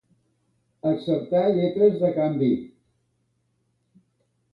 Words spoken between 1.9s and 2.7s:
de canvi.